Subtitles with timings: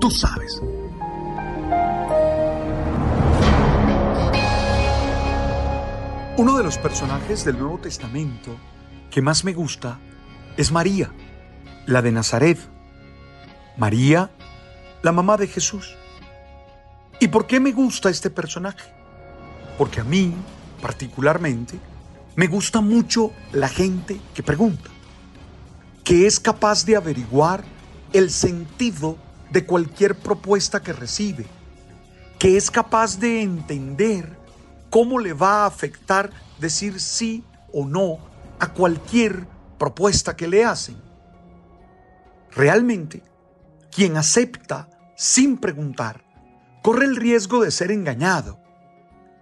[0.00, 0.62] Tú sabes.
[6.36, 8.56] Uno de los personajes del Nuevo Testamento
[9.10, 9.98] que más me gusta
[10.56, 11.10] es María,
[11.86, 12.58] la de Nazaret.
[13.76, 14.30] María,
[15.02, 15.96] la mamá de Jesús.
[17.18, 18.92] ¿Y por qué me gusta este personaje?
[19.76, 20.32] Porque a mí,
[20.80, 21.80] particularmente,
[22.36, 24.90] me gusta mucho la gente que pregunta,
[26.04, 27.64] que es capaz de averiguar
[28.12, 29.18] el sentido
[29.50, 31.46] de cualquier propuesta que recibe,
[32.38, 34.36] que es capaz de entender
[34.90, 38.18] cómo le va a afectar decir sí o no
[38.58, 39.46] a cualquier
[39.78, 40.96] propuesta que le hacen.
[42.50, 43.22] Realmente,
[43.90, 46.24] quien acepta sin preguntar
[46.82, 48.58] corre el riesgo de ser engañado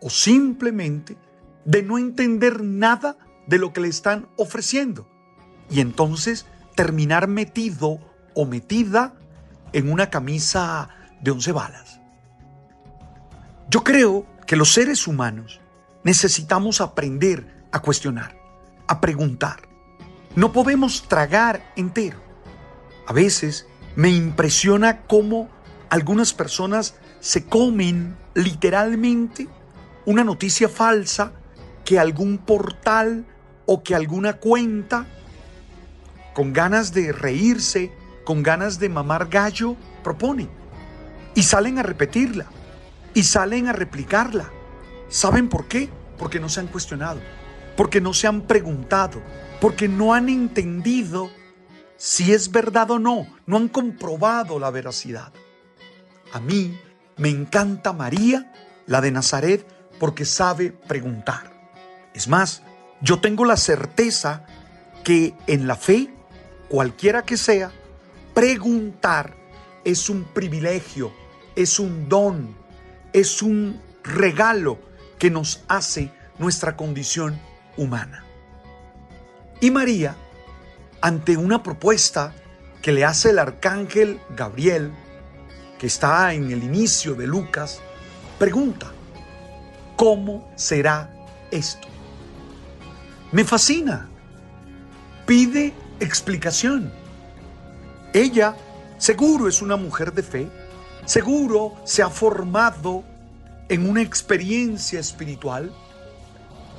[0.00, 1.16] o simplemente
[1.64, 5.08] de no entender nada de lo que le están ofreciendo
[5.70, 7.98] y entonces terminar metido
[8.34, 9.14] o metida
[9.72, 10.88] en una camisa
[11.20, 12.00] de once balas.
[13.70, 15.60] Yo creo que los seres humanos
[16.04, 18.36] necesitamos aprender a cuestionar,
[18.86, 19.68] a preguntar.
[20.36, 22.18] No podemos tragar entero.
[23.06, 25.48] A veces me impresiona cómo
[25.90, 29.48] algunas personas se comen literalmente
[30.06, 31.32] una noticia falsa
[31.84, 33.26] que algún portal
[33.66, 35.06] o que alguna cuenta,
[36.34, 37.92] con ganas de reírse,
[38.28, 39.74] con ganas de mamar gallo,
[40.04, 40.50] propone.
[41.34, 42.44] Y salen a repetirla
[43.14, 44.50] y salen a replicarla.
[45.08, 45.88] ¿Saben por qué?
[46.18, 47.22] Porque no se han cuestionado,
[47.74, 49.22] porque no se han preguntado,
[49.62, 51.30] porque no han entendido
[51.96, 55.32] si es verdad o no, no han comprobado la veracidad.
[56.34, 56.78] A mí
[57.16, 58.52] me encanta María,
[58.84, 59.66] la de Nazaret,
[59.98, 61.50] porque sabe preguntar.
[62.12, 62.62] Es más,
[63.00, 64.44] yo tengo la certeza
[65.02, 66.12] que en la fe,
[66.68, 67.72] cualquiera que sea,
[68.38, 69.34] preguntar
[69.84, 71.12] es un privilegio,
[71.56, 72.54] es un don,
[73.12, 74.78] es un regalo
[75.18, 77.36] que nos hace nuestra condición
[77.76, 78.24] humana.
[79.60, 80.14] Y María,
[81.00, 82.32] ante una propuesta
[82.80, 84.92] que le hace el arcángel Gabriel,
[85.76, 87.80] que está en el inicio de Lucas,
[88.38, 88.92] pregunta,
[89.96, 91.10] ¿cómo será
[91.50, 91.88] esto?
[93.32, 94.08] Me fascina.
[95.26, 96.97] Pide explicación.
[98.18, 98.56] Ella
[98.98, 100.50] seguro es una mujer de fe
[101.08, 103.02] Seguro se ha formado
[103.70, 105.72] en una experiencia espiritual,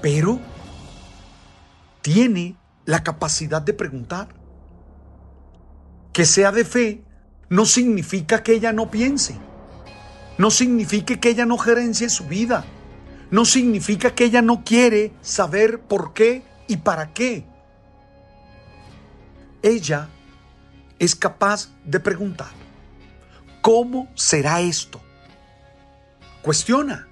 [0.00, 0.40] pero
[2.00, 2.56] tiene
[2.86, 4.28] la capacidad de preguntar.
[6.14, 7.04] Que sea de fe
[7.50, 9.36] no significa que ella no piense,
[10.38, 12.64] no significa que ella no gerencie su vida,
[13.30, 17.44] no significa que ella no quiere saber por qué y para qué.
[19.62, 20.08] Ella
[21.04, 22.50] es capaz de preguntar.
[23.60, 25.00] ¿Cómo será esto?
[26.42, 27.08] Cuestiona.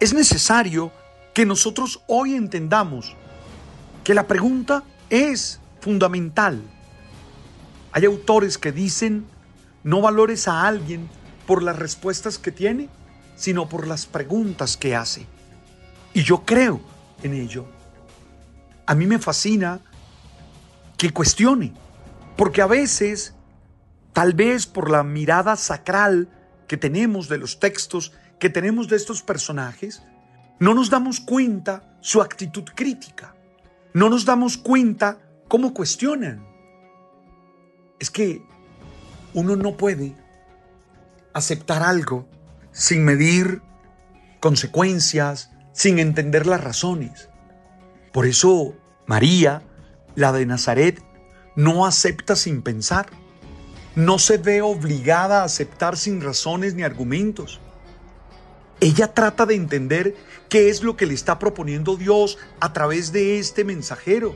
[0.00, 0.92] Es necesario
[1.32, 3.14] que nosotros hoy entendamos
[4.02, 6.62] que la pregunta es fundamental.
[7.92, 9.26] Hay autores que dicen,
[9.82, 11.08] no valores a alguien
[11.46, 12.88] por las respuestas que tiene,
[13.36, 15.26] sino por las preguntas que hace.
[16.12, 16.80] Y yo creo
[17.22, 17.66] en ello.
[18.86, 19.80] A mí me fascina
[20.96, 21.72] que cuestione,
[22.36, 23.34] porque a veces
[24.14, 26.28] Tal vez por la mirada sacral
[26.68, 30.04] que tenemos de los textos, que tenemos de estos personajes,
[30.60, 33.34] no nos damos cuenta su actitud crítica.
[33.92, 36.46] No nos damos cuenta cómo cuestionan.
[37.98, 38.40] Es que
[39.34, 40.14] uno no puede
[41.32, 42.28] aceptar algo
[42.70, 43.62] sin medir
[44.38, 47.30] consecuencias, sin entender las razones.
[48.12, 48.76] Por eso
[49.06, 49.62] María,
[50.14, 51.02] la de Nazaret,
[51.56, 53.06] no acepta sin pensar
[53.94, 57.60] no se ve obligada a aceptar sin razones ni argumentos.
[58.80, 60.16] Ella trata de entender
[60.48, 64.34] qué es lo que le está proponiendo Dios a través de este mensajero.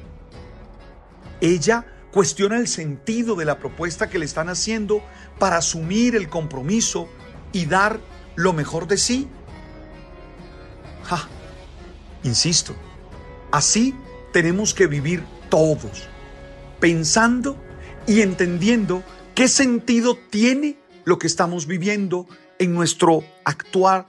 [1.40, 5.02] Ella cuestiona el sentido de la propuesta que le están haciendo
[5.38, 7.08] para asumir el compromiso
[7.52, 8.00] y dar
[8.36, 9.28] lo mejor de sí.
[12.24, 12.74] Insisto,
[13.52, 13.94] así
[14.32, 16.08] tenemos que vivir todos,
[16.80, 17.56] pensando
[18.06, 19.02] y entendiendo
[19.34, 22.26] qué sentido tiene lo que estamos viviendo
[22.58, 24.06] en nuestro actuar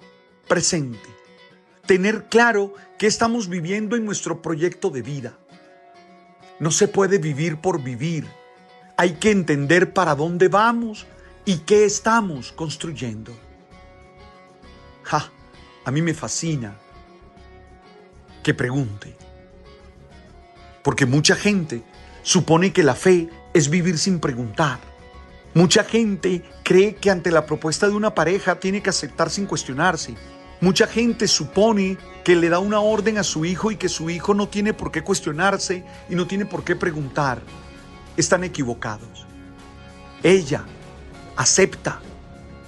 [0.48, 1.08] presente.
[1.86, 5.38] Tener claro qué estamos viviendo en nuestro proyecto de vida.
[6.60, 8.28] No se puede vivir por vivir.
[8.98, 11.08] Hay que entender para dónde vamos
[11.46, 13.32] y qué estamos construyendo.
[15.04, 15.32] Ja,
[15.86, 16.76] a mí me fascina
[18.44, 19.16] que pregunte.
[20.84, 21.84] Porque mucha gente
[22.24, 24.80] supone que la fe es vivir sin preguntar.
[25.54, 30.16] Mucha gente cree que ante la propuesta de una pareja tiene que aceptar sin cuestionarse.
[30.62, 34.34] Mucha gente supone que le da una orden a su hijo y que su hijo
[34.34, 37.42] no tiene por qué cuestionarse y no tiene por qué preguntar.
[38.18, 39.26] Están equivocados.
[40.22, 40.66] Ella
[41.38, 42.02] acepta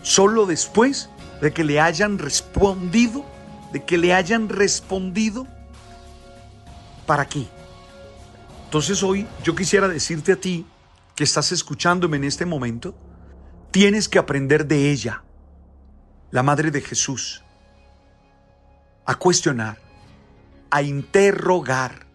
[0.02, 1.10] solo después
[1.42, 3.26] de que le hayan respondido,
[3.74, 5.46] de que le hayan respondido.
[7.06, 7.48] ¿Para qué?
[8.72, 10.66] Entonces hoy yo quisiera decirte a ti
[11.14, 12.96] que estás escuchándome en este momento,
[13.70, 15.26] tienes que aprender de ella,
[16.30, 17.44] la Madre de Jesús,
[19.06, 19.78] a cuestionar,
[20.70, 22.08] a interrogar,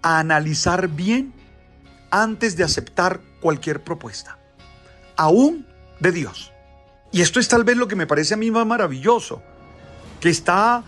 [0.00, 1.34] a analizar bien
[2.10, 4.38] antes de aceptar cualquier propuesta,
[5.14, 5.66] aún
[6.00, 6.54] de Dios.
[7.10, 9.42] Y esto es tal vez lo que me parece a mí más maravilloso,
[10.22, 10.84] que está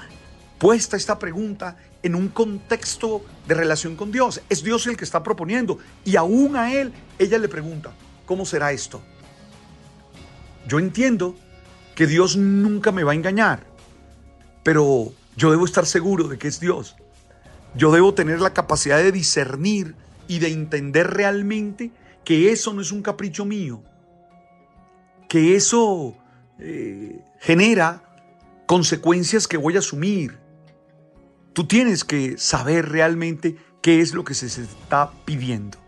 [0.58, 4.42] puesta esta pregunta en un contexto de relación con Dios.
[4.50, 5.78] Es Dios el que está proponiendo.
[6.04, 7.92] Y aún a Él, ella le pregunta,
[8.26, 9.02] ¿cómo será esto?
[10.68, 11.34] Yo entiendo
[11.94, 13.64] que Dios nunca me va a engañar,
[14.62, 16.94] pero yo debo estar seguro de que es Dios.
[17.74, 19.94] Yo debo tener la capacidad de discernir
[20.28, 21.90] y de entender realmente
[22.22, 23.82] que eso no es un capricho mío,
[25.28, 26.16] que eso
[26.58, 28.02] eh, genera
[28.66, 30.43] consecuencias que voy a asumir,
[31.54, 35.78] Tú tienes que saber realmente qué es lo que se está pidiendo.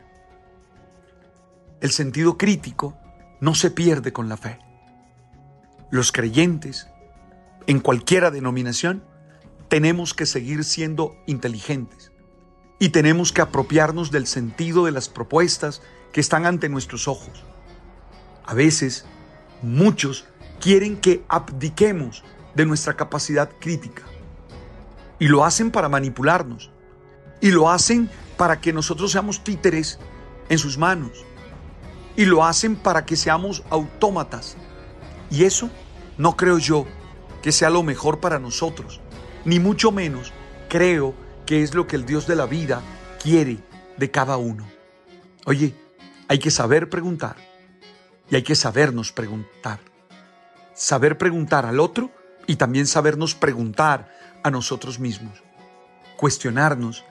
[1.81, 2.97] El sentido crítico
[3.41, 4.61] no se pierde con la fe.
[5.91, 6.87] Los creyentes,
[7.67, 9.03] en cualquiera denominación,
[9.67, 12.13] tenemos que seguir siendo inteligentes
[12.79, 17.43] y tenemos que apropiarnos del sentido de las propuestas que están ante nuestros ojos.
[18.45, 19.05] A veces,
[19.63, 20.27] muchos
[20.61, 22.23] quieren que abdiquemos
[22.55, 24.05] de nuestra capacidad crítica
[25.19, 26.71] y lo hacen para manipularnos.
[27.41, 29.99] Y lo hacen para que nosotros seamos títeres
[30.49, 31.25] en sus manos.
[32.17, 34.57] Y lo hacen para que seamos autómatas.
[35.31, 35.71] Y eso
[36.19, 36.87] no creo yo
[37.43, 39.01] que sea lo mejor para nosotros.
[39.45, 40.33] Ni mucho menos
[40.69, 41.15] creo
[41.45, 42.83] que es lo que el Dios de la vida
[43.23, 43.59] quiere
[43.97, 44.67] de cada uno.
[45.45, 45.75] Oye,
[46.29, 47.37] hay que saber preguntar.
[48.31, 49.79] Y hay que sabernos preguntar.
[50.75, 52.11] Saber preguntar al otro
[52.47, 54.11] y también sabernos preguntar
[54.47, 55.43] a nosotros mismos.
[56.17, 57.05] Cuestionarnos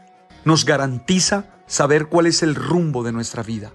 [0.46, 3.74] nos garantiza saber cuál es el rumbo de nuestra vida.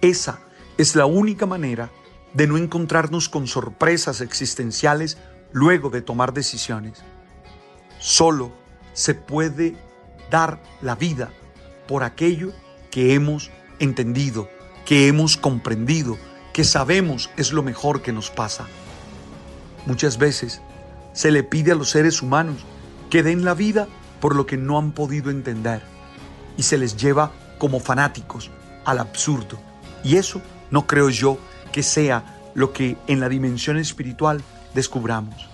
[0.00, 0.38] Esa
[0.78, 1.90] es la única manera
[2.32, 5.18] de no encontrarnos con sorpresas existenciales
[5.52, 7.02] luego de tomar decisiones.
[7.98, 8.50] Solo
[8.94, 9.76] se puede
[10.30, 11.30] dar la vida
[11.86, 12.54] por aquello
[12.90, 14.48] que hemos entendido,
[14.86, 16.16] que hemos comprendido,
[16.54, 18.66] que sabemos es lo mejor que nos pasa.
[19.84, 20.62] Muchas veces
[21.16, 22.58] se le pide a los seres humanos
[23.08, 23.88] que den la vida
[24.20, 25.80] por lo que no han podido entender
[26.58, 28.50] y se les lleva como fanáticos
[28.84, 29.58] al absurdo.
[30.04, 31.38] Y eso no creo yo
[31.72, 34.42] que sea lo que en la dimensión espiritual
[34.74, 35.48] descubramos.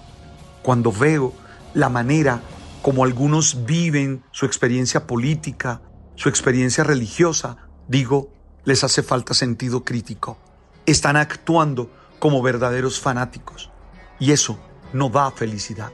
[0.62, 1.32] Cuando veo
[1.74, 2.40] la manera
[2.82, 5.80] como algunos viven su experiencia política,
[6.16, 8.32] su experiencia religiosa, digo,
[8.64, 10.38] les hace falta sentido crítico.
[10.86, 11.88] Están actuando
[12.18, 13.70] como verdaderos fanáticos.
[14.18, 14.58] Y eso
[14.92, 15.92] no da felicidad.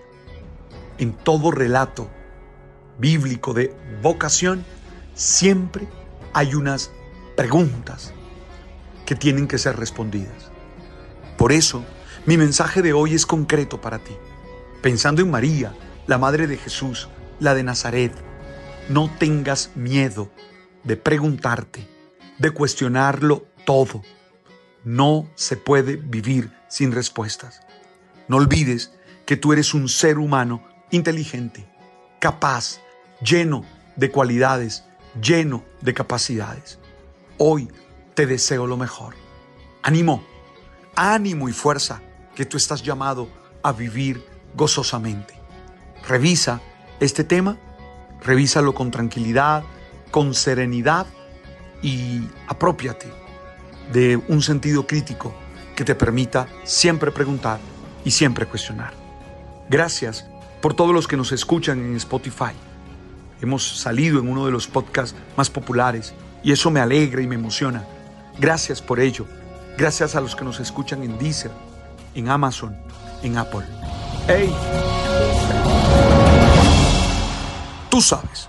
[0.99, 2.09] En todo relato
[2.99, 4.65] bíblico de vocación
[5.15, 5.87] siempre
[6.33, 6.91] hay unas
[7.37, 8.13] preguntas
[9.07, 10.51] que tienen que ser respondidas.
[11.37, 11.85] Por eso,
[12.27, 14.15] mi mensaje de hoy es concreto para ti.
[14.83, 15.75] Pensando en María,
[16.07, 17.09] la Madre de Jesús,
[17.41, 18.13] la de Nazaret,
[18.89, 20.31] no tengas miedo
[20.85, 21.87] de preguntarte,
[22.39, 24.03] de cuestionarlo todo.
[24.85, 27.61] No se puede vivir sin respuestas.
[28.29, 28.93] No olvides
[29.25, 31.67] que tú eres un ser humano inteligente,
[32.19, 32.81] capaz,
[33.23, 33.65] lleno
[33.97, 34.85] de cualidades,
[35.21, 36.79] lleno de capacidades.
[37.39, 37.69] Hoy
[38.15, 39.15] te deseo lo mejor.
[39.83, 40.23] Ánimo,
[40.95, 42.03] ánimo y fuerza
[42.35, 43.29] que tú estás llamado
[43.63, 45.35] a vivir gozosamente.
[46.07, 46.61] Revisa
[47.01, 47.57] este tema,
[48.21, 49.65] revísalo con tranquilidad,
[50.11, 51.07] con serenidad
[51.83, 53.11] y apropiate
[53.93, 55.35] de un sentido crítico
[55.75, 57.61] que te permita siempre preguntar
[58.09, 58.95] y siempre cuestionar.
[59.69, 60.25] Gracias
[60.63, 62.55] por todos los que nos escuchan en Spotify.
[63.43, 67.35] Hemos salido en uno de los podcasts más populares y eso me alegra y me
[67.35, 67.85] emociona.
[68.39, 69.27] Gracias por ello.
[69.77, 71.51] Gracias a los que nos escuchan en Deezer,
[72.15, 72.79] en Amazon,
[73.23, 73.67] en Apple.
[74.27, 74.55] ¡Hey!
[77.91, 78.49] Tú sabes.